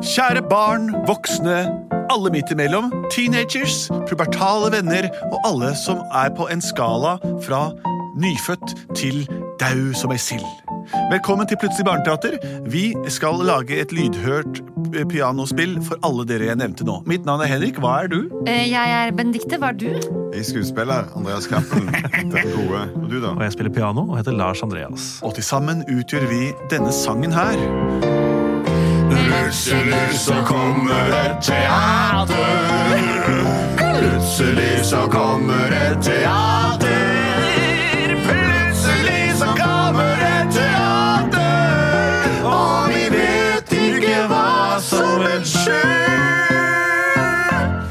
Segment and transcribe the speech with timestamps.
[0.00, 1.58] Kjære barn, voksne,
[2.10, 7.66] alle midt imellom, teenagers, pubertale venner og alle som er på en skala fra
[8.20, 9.26] nyfødt til
[9.60, 10.46] dau som ei sild.
[11.12, 12.38] Velkommen til Plutselig barneteater.
[12.72, 14.62] Vi skal lage et lydhørt
[15.12, 16.96] pianospill for alle dere jeg nevnte nå.
[17.06, 17.78] Mitt navn er Henrik.
[17.82, 18.18] Hva er du?
[18.48, 19.58] Eh, Jeg er Benedicte.
[19.60, 19.86] Hva er du?
[20.32, 21.12] Jeg er skuespiller.
[21.14, 21.92] Andreas Cappelen.
[22.32, 22.82] Den gode.
[22.96, 23.34] Og du, da?
[23.36, 25.20] Og jeg spiller piano og heter Lars Andreas.
[25.22, 28.39] Og til sammen utgjør vi denne sangen her.
[29.10, 32.36] Plutselig så kommer et teater.
[33.76, 36.88] Plutselig så kommer et teater.
[38.28, 42.28] Plutselig så kommer et teater.
[42.46, 45.80] Og vi vet ikke hva som vil skje.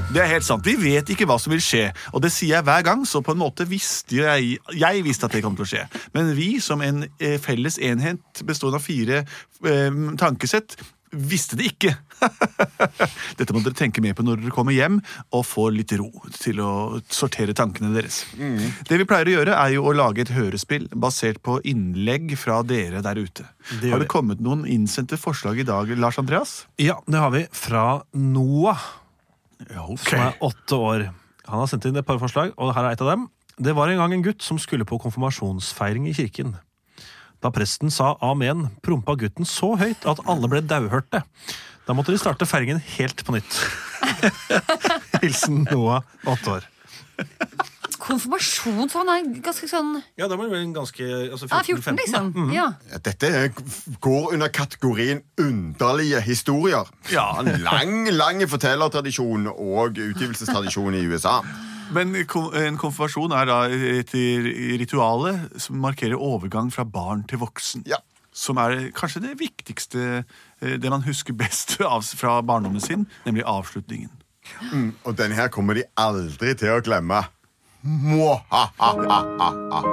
[0.10, 0.66] Det er helt sant.
[0.66, 3.36] Vi vet ikke hva som vil skje, og det sier jeg hver gang, så på
[3.36, 5.84] en måte visste jeg Jeg visste at det kom til å skje.
[6.16, 9.18] Men vi, som en eh, felles enhet bestående av fire
[9.68, 10.80] eh, tankesett,
[11.12, 11.94] visste det ikke.
[13.40, 15.00] Dette må dere tenke mer på når dere kommer hjem
[15.36, 16.72] og får litt ro til å
[17.14, 18.22] sortere tankene deres.
[18.36, 22.60] Det vi pleier å gjøre, er jo å lage et hørespill basert på innlegg fra
[22.68, 23.48] dere der ute.
[23.82, 26.64] Det Har det kommet noen innsendte forslag i dag, Lars Andreas?
[26.82, 28.84] Ja, det har vi fra Noah,
[29.70, 30.06] Ja, okay.
[30.06, 31.10] som er åtte år.
[31.50, 33.28] Han har sendt inn et par forslag, og her er et av dem.
[33.60, 36.54] Det var en gang en gutt som skulle på konfirmasjonsfeiring i kirken.
[37.40, 41.24] Da presten sa amen, prompa gutten så høyt at alle ble dauhørte.
[41.88, 43.62] Da måtte de starte fergen helt på nytt.
[45.24, 46.68] Hilsen Noah, åtte år.
[48.00, 52.30] Konfirmasjon, så han er ganske sånn Ja, da var han ganske altså Ja, 14, liksom.
[52.56, 52.68] Ja.
[53.06, 53.32] Dette
[54.02, 56.88] går under kategorien underlige historier.
[57.12, 57.28] Ja.
[57.42, 61.40] En lang, lang fortellertradisjon og utgivelsestradisjon i USA.
[61.96, 64.14] Men en konfirmasjon er da et
[64.82, 67.86] rituale som markerer overgang fra barn til voksen.
[67.90, 68.02] Ja.
[68.36, 70.24] Som er kanskje det viktigste,
[70.62, 74.14] eh, det man husker best av, fra barndommen sin, nemlig avslutningen.
[75.06, 77.24] Og denne her kommer de aldri til å glemme.
[77.86, 79.84] Mwahahahaha.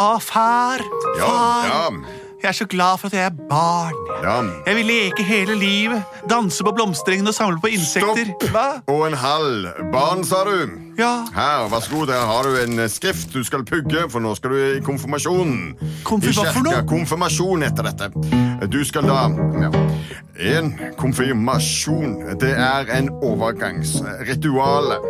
[0.00, 0.80] Ah, far!
[1.18, 1.32] Ja,
[1.66, 1.90] ja,
[2.42, 3.92] Jeg er så glad for at jeg er barn.
[4.22, 4.36] ja.
[4.66, 8.24] Jeg vil leke hele livet, danse på blomsterengen og samle på insekter.
[8.24, 8.50] Stopp!
[8.50, 8.68] Hva?
[8.88, 9.66] Og en halv.
[9.92, 10.70] Barn, sa du.
[11.00, 11.12] Ja.
[11.34, 14.52] Her, vær så god, der har du en skrift du skal pugge, for nå skal
[14.52, 15.54] du i konfirmasjon.
[16.04, 16.82] Konfir- I kirka.
[16.90, 18.10] Konfirmasjon etter dette.
[18.68, 19.22] Du skal da
[19.62, 19.70] ja.
[20.60, 25.00] En konfirmasjon, det er en overgangsrituale.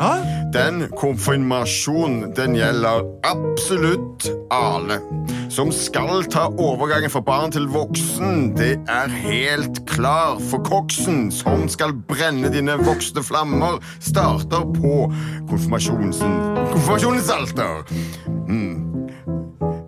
[0.00, 0.12] Hæ?
[0.54, 4.98] Den konfirmasjonen, den gjelder absolutt alle.
[5.50, 8.52] Som skal ta overgangen fra barn til voksen.
[8.58, 14.94] Det er helt klar for koksen, som skal brenne dine voksne flammer, starter på
[15.48, 17.84] konfirmasjonens, alter.
[18.48, 18.86] Mm.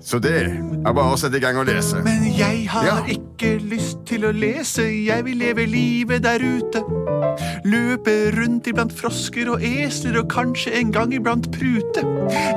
[0.03, 2.01] Så det er bare å sette i gang og lese.
[2.03, 2.97] Men jeg har Ja.
[3.07, 6.83] ikke lyst til å lese, jeg vil leve livet der ute.
[7.65, 12.03] Løpe rundt iblant frosker og esler og kanskje en gang iblant prute.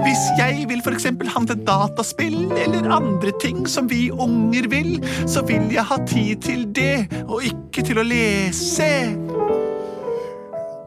[0.02, 5.70] Hvis jeg vil eksempel handle dataspill eller andre ting som vi unger vil, så vil
[5.74, 8.90] jeg ha tid til det, og ikke til å lese.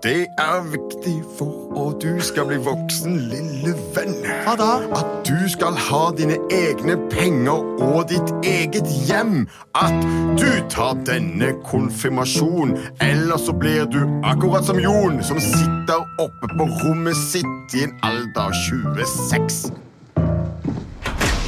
[0.02, 4.14] Det er viktig for at du skal bli voksen, lille venn.
[4.44, 4.68] Hva da?
[4.94, 9.48] At du skal ha dine egne penger og ditt eget hjem.
[9.74, 10.06] At
[10.38, 12.76] du tar denne konfirmasjon.
[13.02, 17.98] Ellers så blir du akkurat som Jon, som sitter oppe på rommet sitt i en
[18.06, 19.72] alder av 26.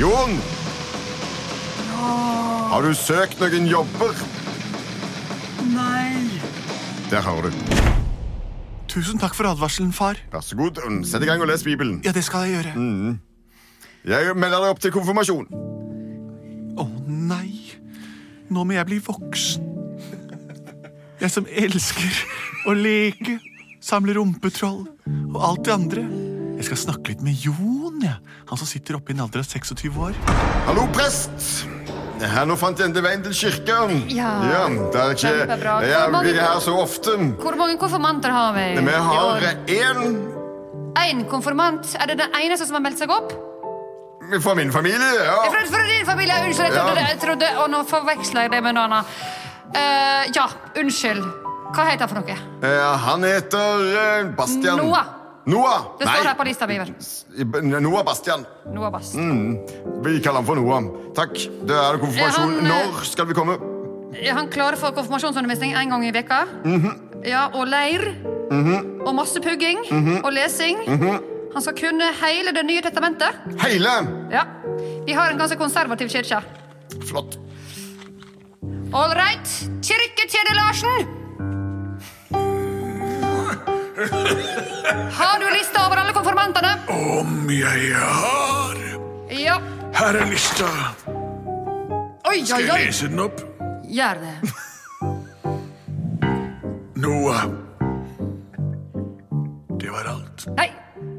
[0.02, 0.34] Jon!
[2.70, 4.26] Har du søkt noen jobber?
[5.70, 6.40] Nei.
[7.10, 8.09] Der har du.
[8.90, 10.18] Tusen takk for advarselen, far.
[10.32, 10.80] Vær så god.
[11.06, 12.00] Sett i gang og les Bibelen.
[12.04, 12.72] Ja, det skal jeg gjøre.
[14.10, 15.46] Jeg melder deg opp til konfirmasjon.
[16.80, 17.50] Å nei,
[18.50, 19.68] nå må jeg bli voksen.
[21.20, 22.22] Jeg som elsker
[22.66, 23.36] å leke,
[23.84, 24.86] samle rumpetroll
[25.34, 26.06] og alt det andre.
[26.60, 28.18] Jeg skal snakke litt med Jon, ja.
[28.50, 30.16] Han som sitter oppe i en alder av 26 år.
[30.66, 31.62] Hallo, prest!
[32.20, 33.76] Her, nå fant jeg endelig veien til kirka.
[34.12, 34.30] Ja.
[34.92, 35.76] det er ikke Kjempebra.
[35.88, 37.10] Jeg mange- blir her så ofte.
[37.40, 38.66] Hvor mange konfirmanter har vi?
[38.80, 40.26] Vi har én
[41.00, 41.94] Én konfirmant.
[42.00, 43.32] Er det den eneste som har meldt seg opp?
[44.42, 45.50] fra min familie, ja.
[45.50, 47.06] Fra, fra din familie, unnskyld, jeg trodde, Ja.
[47.08, 49.04] jeg trodde Og nå forveksler jeg det med noe annet.
[49.74, 50.46] Eh, ja,
[50.76, 51.24] unnskyld.
[51.74, 52.36] Hva heter han for noe?
[52.62, 54.76] Eh, Han heter eh, Bastian.
[54.76, 55.19] Noah.
[55.46, 55.96] Noah?
[55.98, 56.78] Det står her på lista mi.
[57.80, 58.44] Noah Bastian.
[58.74, 59.14] Noah Bast.
[59.14, 60.82] Vi kaller han for Noah.
[61.16, 61.34] Takk.
[61.66, 62.54] Det er konfirmasjon.
[62.54, 63.56] Han, eh, Når skal vi komme?
[64.20, 66.44] Er han klar for konfirmasjonsundervisning en gang i veka?
[66.64, 67.24] Mhm.
[67.24, 68.14] Ja, og leir.
[69.06, 69.78] Og masse pugging
[70.24, 70.78] og lesing.
[70.86, 71.20] Mhm.
[71.54, 73.34] Han skal kunne hele Det nye testamentet.
[73.58, 73.90] Hele!
[74.30, 74.44] Ja.
[75.06, 76.42] Vi har en ganske konservativ kirke.
[77.06, 77.38] Flott.
[78.92, 79.46] All right,
[79.82, 81.19] Kirkekjede Larsen!
[85.20, 86.70] Har du lista over alle konfirmantene?
[86.88, 88.76] Om jeg har
[89.30, 89.58] Ja.
[89.94, 90.68] Her er lista.
[92.30, 92.84] Oi, Skal oi, jeg oi.
[92.86, 93.40] lese den opp?
[93.90, 94.34] Gjør det.
[97.02, 97.44] Noah.
[99.80, 100.46] Det var alt.
[100.56, 100.70] Nei,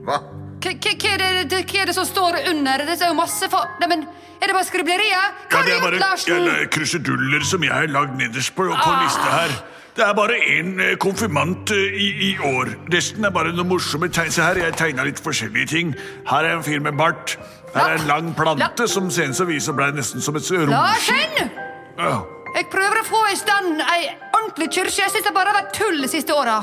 [0.06, 0.18] Hva?
[0.62, 0.68] hva hva
[1.12, 2.78] er, det- det- hva er det som står under?
[2.86, 3.66] Det er jo masse for...
[3.82, 4.08] Nei, men
[4.42, 5.26] Er det bare skriblerier?
[5.50, 6.46] Hva Ja, har det er bare Larsen?
[6.48, 9.04] ja, kruseduller som jeg har lagd nederst på, på Ah.
[9.04, 9.50] lista her.
[9.96, 12.70] Det er bare én konfirmant eh, i, i år.
[12.94, 14.32] Resten er bare noen morsomme tegn.
[14.32, 15.96] Se her, jeg tegna litt forskjellige ting.
[16.30, 17.36] Her er en fyr med bart.
[17.74, 20.72] Her er en lang plante som senest viser vise ble nesten som et romskip.
[20.72, 21.52] Larsen!
[22.00, 22.22] Ja.
[22.56, 24.96] Jeg prøver å få i stand ei ordentlig kirke.
[25.04, 26.62] Jeg syns det bare har vært tull de siste åra.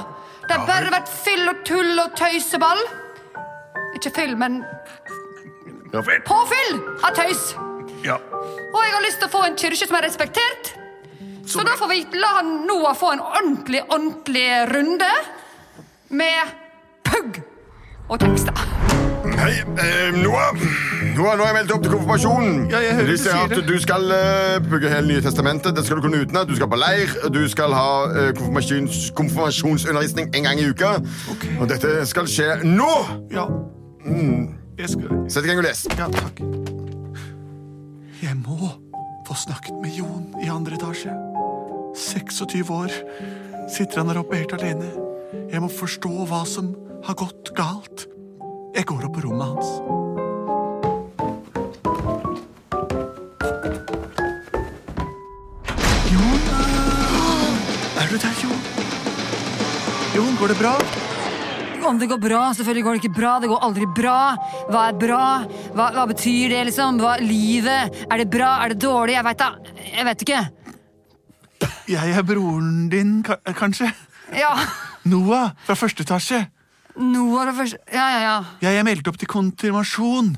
[0.48, 2.80] Det har bare vært fyll og tull og tøyseball.
[3.96, 4.62] Ikke fyll, men
[5.92, 7.50] påfyll av tøys.
[8.04, 8.16] Ja.
[8.72, 10.77] Og jeg har lyst til å få en kirke som er respektert.
[11.48, 15.12] Så da får vi la han Noah få en ordentlig, ordentlig runde
[16.08, 16.56] med
[17.04, 17.40] pugg
[18.08, 18.52] og tekster.
[19.38, 20.52] Hei, eh, Noah.
[21.16, 22.58] Noah, nå har jeg meldt opp til konfirmasjonen.
[22.72, 25.76] Ja, jeg hører De du sier at du skal eh, bygge hele Nye testamentet.
[25.76, 26.48] Det skal du kunne utenat.
[26.48, 27.14] Du skal på leir.
[27.32, 30.98] Du skal ha eh, konfirmasjons, konfirmasjonsundervisning en gang i uka.
[31.60, 32.92] Og dette skal skje nå!
[33.32, 33.48] Ja.
[34.78, 35.86] Jeg skal Sett i gang og les.
[35.98, 36.44] Ja, takk.
[38.22, 38.74] Jeg må
[39.28, 41.27] få snakket med Jon i andre etasje.
[41.98, 42.92] 26 år
[43.70, 44.86] sitter han der oppe helt alene.
[45.50, 46.70] Jeg må forstå hva som
[47.04, 48.06] har gått galt.
[48.76, 49.72] Jeg går opp på rommet hans.
[56.12, 56.46] Jon?
[57.98, 58.62] Er du der, Jon?
[60.14, 60.76] Jon, går det bra?
[61.88, 63.32] Om det går bra, selvfølgelig går det ikke bra.
[63.42, 64.20] Det går aldri bra.
[64.68, 65.24] Hva er bra?
[65.74, 67.02] Hva, hva betyr det, liksom?
[67.02, 68.04] Hva Livet?
[68.06, 68.54] Er det bra?
[68.62, 69.16] Er det dårlig?
[69.16, 69.50] Jeg veit da.
[69.88, 70.42] Jeg vet ikke.
[71.88, 73.22] Jeg er broren din,
[73.56, 73.88] kanskje?
[74.36, 74.52] Ja.
[75.08, 76.42] Noah fra første etasje.
[77.00, 78.38] Noah fra første Ja, ja, ja.
[78.60, 80.34] Jeg er meldt opp til konfirmasjon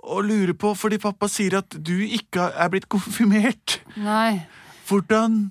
[0.00, 3.80] og lurer på fordi pappa sier at du ikke er blitt konfirmert.
[3.96, 4.42] Nei.
[4.88, 5.50] Hvordan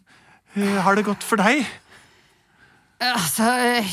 [0.56, 1.66] eh, har det gått for deg?
[3.00, 3.46] Altså,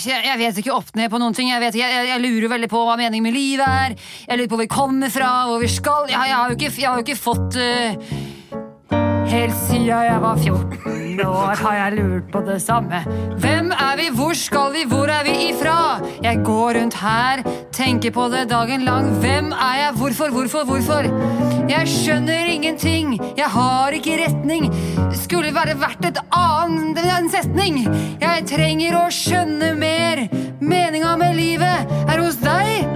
[0.02, 1.52] jeg, jeg vet ikke opp ned på noen ting.
[1.52, 3.94] Jeg, vet, jeg, jeg lurer veldig på hva meningen med livet er.
[4.26, 6.08] Jeg lurer på hvor vi kommer fra, hvor vi skal.
[6.10, 8.16] Jeg, jeg, har, jo ikke, jeg har jo ikke fått eh,
[9.26, 13.00] Helt siden jeg var 14 år har jeg lurt på det samme.
[13.42, 16.00] Hvem er vi, hvor skal vi, hvor er vi ifra?
[16.22, 17.42] Jeg går rundt her,
[17.72, 19.10] tenker på det dagen lang.
[19.20, 21.10] Hvem er jeg, hvorfor, hvorfor, hvorfor?
[21.68, 23.16] Jeg skjønner ingenting.
[23.36, 24.70] Jeg har ikke retning.
[25.14, 27.82] Skulle være verdt et annet en setning.
[28.20, 30.26] Jeg trenger å skjønne mer.
[30.60, 32.86] Meninga med livet er hos deg.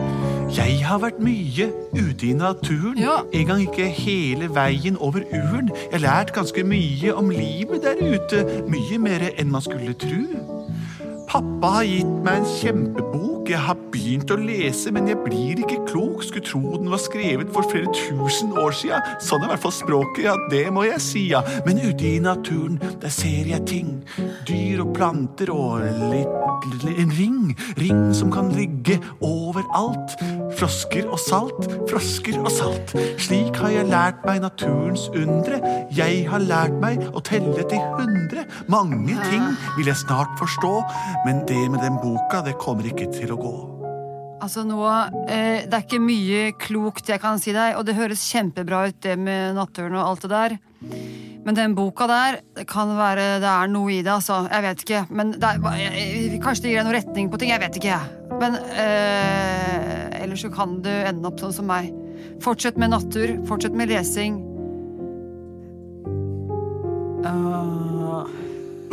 [0.51, 2.99] Jeg har vært mye ute i naturen.
[2.99, 3.21] Ja.
[3.33, 5.71] En gang ikke hele veien over uren.
[5.71, 8.43] Jeg har lært ganske mye om livet der ute.
[8.67, 10.25] Mye mer enn man skulle tro.
[11.31, 13.47] Pappa har gitt meg en kjempebok.
[13.51, 16.25] Jeg har begynt å lese, men jeg blir ikke klok.
[16.27, 19.15] Skulle tro den var skrevet for flere tusen år siden.
[19.23, 21.45] Sånn er i hvert fall språket, ja, det må jeg si, ja.
[21.67, 24.01] Men ute i naturen, der ser jeg ting.
[24.51, 27.57] Dyr og planter og litt en ring.
[27.79, 30.17] Ring som kan ligge overalt.
[30.59, 32.95] Frosker og salt, frosker og salt.
[33.23, 35.61] Slik har jeg lært meg naturens undre.
[35.95, 38.47] Jeg har lært meg å telle til hundre.
[38.73, 40.73] Mange ting vil jeg snart forstå,
[41.27, 43.57] men det med den boka, det kommer ikke til å gå.
[44.41, 44.81] Altså nå,
[45.29, 49.01] eh, det er ikke mye klokt jeg kan si deg, og det høres kjempebra ut
[49.05, 50.59] det med naturen og alt det der.
[51.51, 54.45] Men den boka der, det kan være det er noe i det, altså.
[54.47, 55.01] Jeg vet ikke.
[55.11, 57.51] Men det er, kanskje det gir deg noe retning på ting.
[57.51, 58.37] Jeg vet ikke, jeg.
[58.39, 61.91] Men øh, ellers så kan du ende opp sånn som meg.
[62.45, 63.35] Fortsett med natur.
[63.51, 64.39] Fortsett med lesing.
[67.27, 68.31] Uh...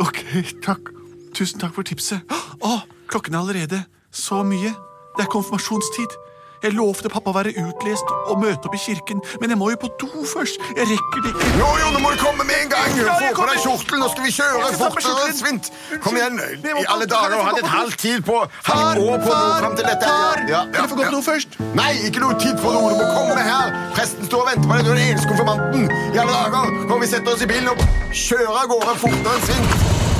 [0.02, 0.24] Ok,
[0.66, 0.90] takk.
[1.38, 2.26] Tusen takk for tipset.
[2.58, 4.74] Å, klokken er allerede så mye.
[5.14, 6.18] Det er konfirmasjonstid.
[6.62, 9.78] Jeg lovte pappa å være utlest og møte opp i kirken, men jeg må jo
[9.84, 10.58] på do først.
[10.74, 11.50] Jeg rekker det ikke.
[11.60, 12.96] Jo, jo, nå må du komme med en gang!
[12.98, 15.28] Ja, Få på deg kjortelen, nå skal vi kjøre fortere.
[15.38, 15.70] Svint!
[16.02, 16.40] Kom igjen!
[16.66, 19.60] I alle dager, Kan hadde et halvt tid på Far, halvt år på å far,
[19.62, 20.10] fram til dette.
[20.10, 20.42] far.
[20.50, 21.58] Ja, Kan jeg få gå på do først?
[21.78, 22.82] Nei, ikke noe tid på do.
[22.90, 23.74] Du må komme her.
[23.94, 24.84] Presten står og venter på deg.
[24.88, 25.86] Du er den eneste konfirmanten.
[26.14, 29.46] I alle dager, Kom, vi setter oss i bilen og kjører av gårde fortere enn
[29.46, 29.70] Svint.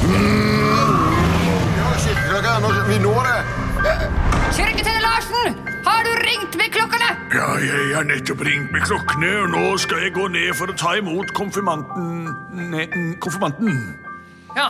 [0.09, 0.68] Mm.
[1.78, 3.38] Ja, skikkelig, nå vi når det.
[4.59, 5.59] Kirketjener Larsen,
[5.99, 7.09] har du ringt med klokkene?
[7.35, 10.76] Ja, jeg har nettopp ringt med klokkene, og nå skal jeg gå ned for å
[10.78, 12.28] ta imot konfirmanten
[12.73, 12.87] ne,
[13.23, 13.81] Konfirmanten.
[14.57, 14.69] Ja.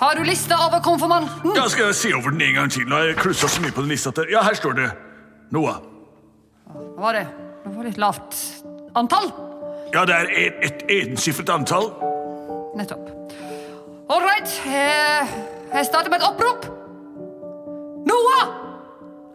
[0.00, 1.54] Har du lista over konfirmanten?
[1.56, 2.88] Ja, skal jeg se over den en gang til.
[2.90, 4.88] Nå har jeg klussa så mye på den lista at Ja, her står det.
[5.54, 5.78] Noah.
[6.70, 7.26] Hva var det
[7.60, 8.36] det var litt lavt
[8.98, 9.28] antall.
[9.94, 11.90] Ja, det er et, et ensifret antall.
[12.78, 13.10] Nettopp.
[14.10, 14.48] All right.
[14.66, 15.34] eh,
[15.74, 16.64] Jeg starter med et opprop.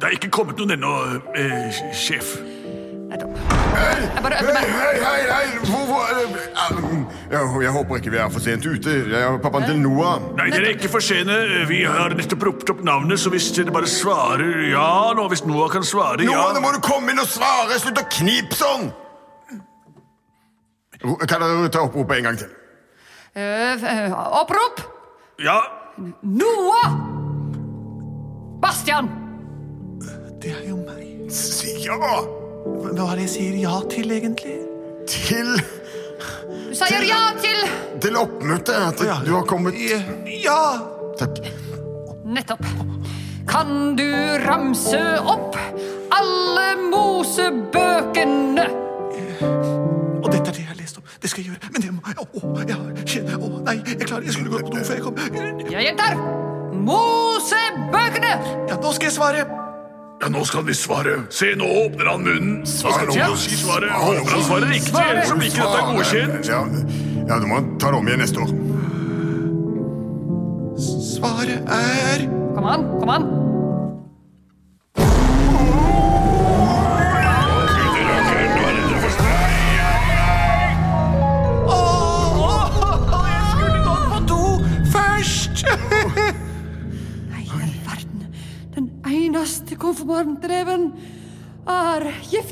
[0.06, 0.90] Det er ikke kommet noen ennå,
[1.34, 2.36] eh, sjef.
[3.10, 3.22] Jeg
[4.22, 4.68] bare øver Hei, meg.
[4.70, 5.22] hei, hei!
[5.32, 5.46] hei.
[5.66, 8.94] Hvor, hvor, eh, um, jeg, jeg håper ikke vi er for sent ute.
[9.10, 10.22] Jeg er pappaen til Noah.
[10.38, 11.40] Nei, dere er ikke for sene.
[11.72, 14.86] Vi har nettopp ropt opp navnet, så hvis dere bare svarer ja
[15.18, 17.82] nå, hvis Noah kan svare ja Noah, nå må du komme inn og svare!
[17.82, 18.92] Slutt å knipe sånn!
[21.02, 22.56] Kan dere ta oppropet en gang til?
[23.34, 24.86] Eh, eh, Opprop.
[25.42, 25.64] Ja,
[26.22, 26.98] Noah!
[28.62, 29.25] Bastian.
[30.46, 31.32] Det er jo meg.
[31.34, 34.56] Si ja Hva er det jeg sier ja til, egentlig?
[35.10, 35.50] til,
[36.70, 37.64] Du sier ja til
[38.02, 38.76] til oppmøtet.
[38.76, 39.16] At Ja.
[39.26, 39.74] du har kommet
[40.44, 40.60] Ja!
[41.18, 41.40] Takk.
[42.26, 42.62] Nettopp.
[43.48, 44.06] Kan du
[44.46, 45.56] ramse opp
[46.12, 48.66] alle Mosebøkene?
[50.22, 51.04] Og dette er det jeg har lest om.
[51.22, 51.70] Det skal jeg gjøre.
[51.72, 52.78] Men det må Å, ja,
[53.38, 55.16] å, nei, jeg klarer Jeg skulle gått på do før jeg kom.
[55.72, 56.18] Jeg gjentar.
[56.74, 58.34] Mosebøkene!
[58.70, 59.65] Ja, nå skal jeg svare.
[60.22, 61.18] Ja, nå skal vi svare.
[61.30, 62.58] Se, nå åpner han munnen.
[62.66, 63.92] Hva skal han si svaret?
[63.92, 66.52] Håper han svarer riktig, ellers så blir ikke dette godkjent.
[66.52, 66.62] Ja,
[67.26, 68.54] ja, du må ta det om igjen neste år.
[71.16, 73.45] Svaret er Kom an, kom an.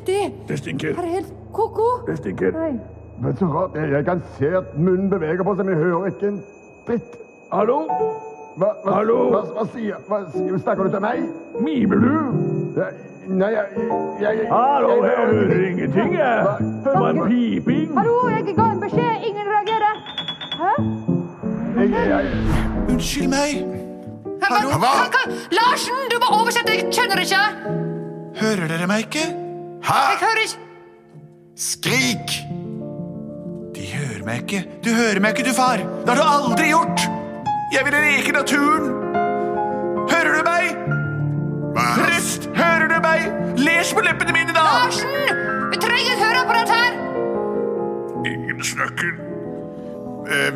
[0.04, 0.34] Giftig.
[0.48, 0.90] Det stinker.
[0.90, 2.06] Er helt ko-ko.
[2.08, 2.52] Det stinker.
[2.52, 2.80] Nei.
[3.22, 6.06] Men så rart, jeg, jeg kan se at munnen beveger på seg, men jeg hører
[6.06, 6.40] ikke en
[6.88, 7.18] dritt.
[7.54, 7.80] Hallo?
[8.58, 9.18] Hva, hva, Hallo?
[9.30, 10.20] Hva, hva sier hva,
[10.62, 11.24] Snakker du til meg?
[11.62, 12.12] Mimer du?
[12.78, 12.98] Jeg,
[13.30, 13.86] nei, jeg,
[14.22, 16.58] jeg, jeg Hallo, jeg jeg hører ingenting, jeg.
[16.86, 17.94] Det var en piping.
[17.98, 19.28] Hallo, jeg ga en beskjed.
[19.30, 20.04] Ingen reagerer.
[20.58, 20.74] Hæ?
[21.78, 22.26] Jeg, jeg, jeg,
[22.90, 23.64] Unnskyld meg.
[24.44, 24.76] Hallo?
[24.82, 25.24] Hva?
[25.54, 26.76] Larsen, du må oversette.
[26.82, 27.46] Jeg skjønner ikke.
[28.42, 29.43] Hører dere meg ikke?
[29.84, 30.00] Hæ?
[30.12, 30.60] Jeg hører ikke.
[31.56, 32.30] Skrik!
[33.76, 34.62] De hører meg ikke.
[34.86, 35.78] Du hører meg ikke, du, far.
[35.78, 37.00] Det har du aldri gjort.
[37.74, 38.86] Jeg vil leke naturen.
[40.14, 40.66] Hører du meg?
[41.74, 41.86] Hva?
[42.00, 43.28] Røst, hører du meg?
[43.58, 44.64] Les på leppene mine, da!
[44.70, 45.14] Larsen,
[45.74, 46.98] vi trenger høreapparat her.
[48.34, 49.33] Ingen snakker.
[50.30, 50.48] Eh,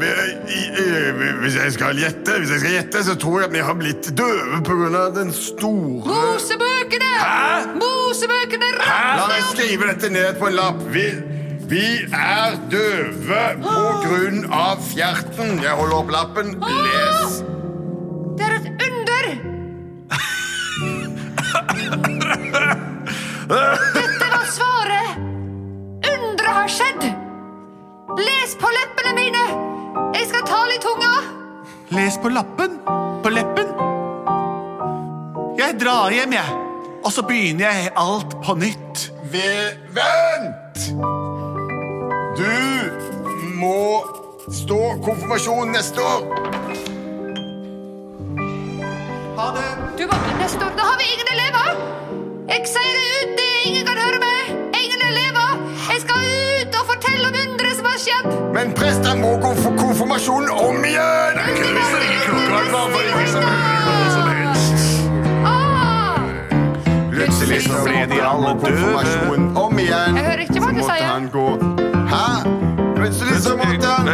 [0.48, 3.60] i- eh, Hvis jeg skal gjette, hvis jeg skal gjette, så tror jeg at vi
[3.60, 5.10] har blitt døve pga.
[5.20, 7.12] den store Mosebøkene!
[7.20, 7.66] Hæ?
[7.82, 10.80] Mosebøkene La meg skrive dette ned på en lapp.
[10.94, 11.06] Vi,
[11.70, 11.84] vi
[12.14, 15.60] er døve på grunn av fjerten.
[15.64, 16.56] Jeg holder opp lappen.
[16.62, 17.44] Les.
[18.38, 19.26] Det er et under!
[32.28, 32.72] på lappen.
[33.24, 33.68] På leppen.
[35.58, 36.56] Jeg drar hjem, jeg.
[37.06, 39.06] Og så begynner jeg alt på nytt.
[39.32, 40.82] Ve- Vent!
[42.38, 42.50] Du
[43.62, 43.78] må
[44.52, 46.28] stå konfirmasjon neste år.
[49.40, 49.66] Ha det.
[49.98, 51.72] Du må, neste år, Da har vi ingen elever!
[52.52, 54.52] Jeg sier det ut, det ingen kan høre meg!
[54.84, 55.64] Ingen elever!
[55.94, 58.30] Jeg skal ut og fortelle om underet som har skjedd!
[58.58, 61.42] Men presten må gå for konfirmasjonen om igjen!
[62.58, 64.80] Ingen som hører noe som helst.
[65.46, 66.18] Ah!
[67.12, 70.18] Plutselig så ble de alle konfirmasjon om igjen.
[70.18, 71.06] Jeg hører ikke hva du sier.
[71.08, 71.48] han gå
[72.08, 72.26] Hæ?
[72.98, 74.08] Plutselig så måtte han.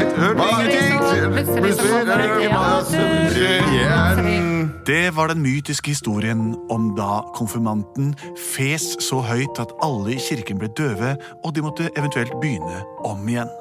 [4.88, 8.16] Det var den mytiske historien om da konfirmanten
[8.56, 13.28] fes så høyt at alle i kirken ble døve, og de måtte eventuelt begynne om
[13.30, 13.52] igjen.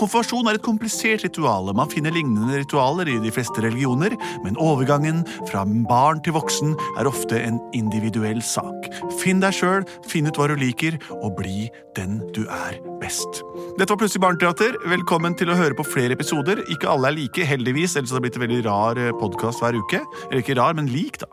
[0.00, 1.70] Konfirmasjon er et komplisert ritual.
[1.76, 7.10] Man finner lignende ritualer i de fleste religioner, men overgangen fra barn til voksen er
[7.10, 8.88] ofte en individuell sak.
[9.20, 13.42] Finn deg sjøl, finn ut hva du liker, og bli den du er best.
[13.78, 14.74] Dette var Plutselig barneteater.
[14.90, 16.64] Velkommen til å høre på flere episoder.
[16.72, 20.02] Ikke alle er like, heldigvis, ellers hadde det blitt en veldig rar podkast hver uke.
[20.28, 21.30] Eller ikke rar, men lik, da.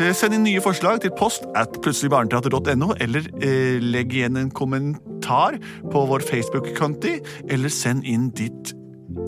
[0.00, 5.60] Eh, Send inn nye forslag til post at plutseligbarneteater.no, eller eh, legg igjen en kommentar
[5.92, 7.20] på vår Facebook-konti,
[7.52, 8.72] eller send inn ditt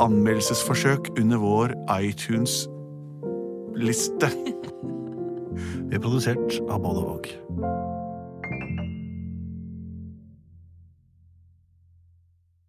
[0.01, 4.29] anmeldelsesforsøk under vår iTunes-liste.
[5.93, 7.29] Vi er produsert av både Våg.